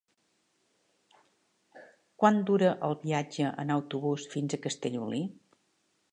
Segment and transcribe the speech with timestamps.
[2.23, 5.21] Quant dura el viatge en autobús fins a Castellolí?